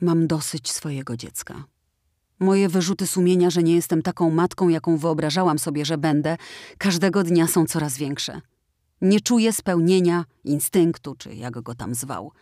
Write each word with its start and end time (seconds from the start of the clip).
Mam 0.00 0.26
dosyć 0.26 0.70
swojego 0.70 1.16
dziecka. 1.16 1.64
Moje 2.38 2.68
wyrzuty 2.68 3.06
sumienia, 3.06 3.50
że 3.50 3.62
nie 3.62 3.74
jestem 3.74 4.02
taką 4.02 4.30
matką, 4.30 4.68
jaką 4.68 4.96
wyobrażałam 4.96 5.58
sobie, 5.58 5.84
że 5.84 5.98
będę, 5.98 6.36
każdego 6.78 7.22
dnia 7.22 7.46
są 7.46 7.66
coraz 7.66 7.98
większe. 7.98 8.40
Nie 9.00 9.20
czuję 9.20 9.52
spełnienia, 9.52 10.24
instynktu, 10.44 11.14
czy 11.14 11.34
jak 11.34 11.60
go 11.60 11.74
tam 11.74 11.94
zwał. 11.94 12.32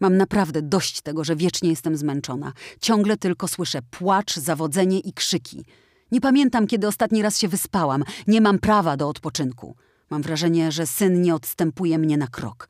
Mam 0.00 0.16
naprawdę 0.16 0.62
dość 0.62 1.00
tego, 1.00 1.24
że 1.24 1.36
wiecznie 1.36 1.70
jestem 1.70 1.96
zmęczona. 1.96 2.52
Ciągle 2.80 3.16
tylko 3.16 3.48
słyszę 3.48 3.78
płacz, 3.90 4.36
zawodzenie 4.36 5.00
i 5.00 5.12
krzyki. 5.12 5.64
Nie 6.12 6.20
pamiętam, 6.20 6.66
kiedy 6.66 6.86
ostatni 6.86 7.22
raz 7.22 7.38
się 7.38 7.48
wyspałam. 7.48 8.04
Nie 8.26 8.40
mam 8.40 8.58
prawa 8.58 8.96
do 8.96 9.08
odpoczynku. 9.08 9.76
Mam 10.10 10.22
wrażenie, 10.22 10.72
że 10.72 10.86
syn 10.86 11.22
nie 11.22 11.34
odstępuje 11.34 11.98
mnie 11.98 12.16
na 12.16 12.26
krok. 12.26 12.68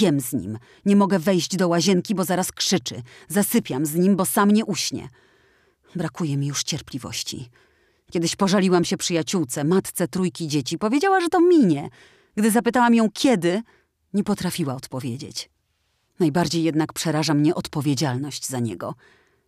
Jem 0.00 0.20
z 0.20 0.32
nim. 0.32 0.58
Nie 0.84 0.96
mogę 0.96 1.18
wejść 1.18 1.56
do 1.56 1.68
łazienki, 1.68 2.14
bo 2.14 2.24
zaraz 2.24 2.52
krzyczy. 2.52 3.02
Zasypiam 3.28 3.86
z 3.86 3.94
nim, 3.94 4.16
bo 4.16 4.24
sam 4.26 4.50
nie 4.50 4.64
uśnie. 4.64 5.08
Brakuje 5.96 6.36
mi 6.36 6.46
już 6.46 6.62
cierpliwości. 6.62 7.50
Kiedyś 8.10 8.36
pożaliłam 8.36 8.84
się 8.84 8.96
przyjaciółce, 8.96 9.64
matce 9.64 10.08
trójki 10.08 10.48
dzieci. 10.48 10.78
Powiedziała, 10.78 11.20
że 11.20 11.28
to 11.28 11.40
minie. 11.40 11.88
Gdy 12.36 12.50
zapytałam 12.50 12.94
ją 12.94 13.10
kiedy, 13.10 13.62
nie 14.14 14.24
potrafiła 14.24 14.74
odpowiedzieć. 14.74 15.50
Najbardziej 16.20 16.62
jednak 16.62 16.92
przeraża 16.92 17.34
mnie 17.34 17.54
odpowiedzialność 17.54 18.46
za 18.46 18.58
niego. 18.58 18.94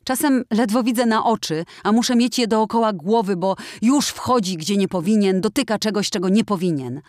Czasem 0.05 0.45
ledwo 0.51 0.83
widzę 0.83 1.07
na 1.07 1.25
oczy, 1.25 1.65
a 1.83 1.93
muszę 1.93 2.17
mieć 2.17 2.39
je 2.39 2.47
dookoła 2.49 2.93
głowy, 2.93 3.37
bo 3.37 3.57
już 3.83 4.09
wchodzi 4.09 4.57
gdzie 4.57 4.77
nie 4.77 4.89
powinien, 4.89 5.41
dotyka 5.41 5.79
czegoś, 5.79 6.11
czego 6.11 6.29
nie 6.29 6.45
powinien. 6.45 7.01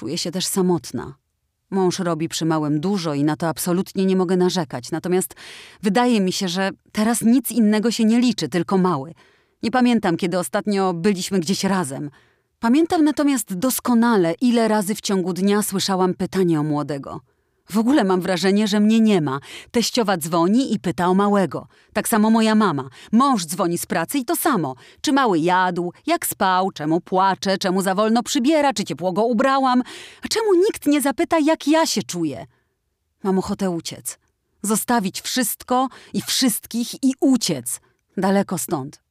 Czuję 0.00 0.18
się 0.18 0.30
też 0.30 0.46
samotna. 0.46 1.14
Mąż 1.70 1.98
robi 1.98 2.28
przy 2.28 2.44
małym 2.44 2.80
dużo 2.80 3.14
i 3.14 3.24
na 3.24 3.36
to 3.36 3.48
absolutnie 3.48 4.06
nie 4.06 4.16
mogę 4.16 4.36
narzekać. 4.36 4.90
Natomiast 4.90 5.34
wydaje 5.82 6.20
mi 6.20 6.32
się, 6.32 6.48
że 6.48 6.70
teraz 6.92 7.22
nic 7.22 7.52
innego 7.52 7.90
się 7.90 8.04
nie 8.04 8.20
liczy, 8.20 8.48
tylko 8.48 8.78
mały. 8.78 9.14
Nie 9.62 9.70
pamiętam, 9.70 10.16
kiedy 10.16 10.38
ostatnio 10.38 10.94
byliśmy 10.94 11.40
gdzieś 11.40 11.64
razem. 11.64 12.10
Pamiętam 12.60 13.04
natomiast 13.04 13.54
doskonale, 13.54 14.34
ile 14.40 14.68
razy 14.68 14.94
w 14.94 15.00
ciągu 15.00 15.32
dnia 15.32 15.62
słyszałam 15.62 16.14
pytanie 16.14 16.60
o 16.60 16.62
młodego. 16.62 17.20
W 17.70 17.78
ogóle 17.78 18.04
mam 18.04 18.20
wrażenie, 18.20 18.68
że 18.68 18.80
mnie 18.80 19.00
nie 19.00 19.20
ma. 19.20 19.40
Teściowa 19.70 20.16
dzwoni 20.16 20.74
i 20.74 20.78
pyta 20.78 21.08
o 21.08 21.14
małego. 21.14 21.66
Tak 21.92 22.08
samo 22.08 22.30
moja 22.30 22.54
mama. 22.54 22.88
Mąż 23.12 23.46
dzwoni 23.46 23.78
z 23.78 23.86
pracy 23.86 24.18
i 24.18 24.24
to 24.24 24.36
samo. 24.36 24.74
Czy 25.00 25.12
mały 25.12 25.38
jadł, 25.38 25.92
jak 26.06 26.26
spał, 26.26 26.70
czemu 26.70 27.00
płacze, 27.00 27.58
czemu 27.58 27.82
za 27.82 27.94
wolno 27.94 28.22
przybiera, 28.22 28.72
czy 28.72 28.84
ciepło 28.84 29.12
go 29.12 29.24
ubrałam. 29.24 29.82
A 30.24 30.28
czemu 30.28 30.54
nikt 30.54 30.86
nie 30.86 31.00
zapyta, 31.00 31.38
jak 31.38 31.68
ja 31.68 31.86
się 31.86 32.02
czuję? 32.02 32.46
Mam 33.22 33.38
ochotę 33.38 33.70
uciec. 33.70 34.18
Zostawić 34.62 35.20
wszystko 35.20 35.88
i 36.12 36.22
wszystkich 36.22 37.04
i 37.04 37.14
uciec. 37.20 37.80
Daleko 38.16 38.58
stąd. 38.58 39.09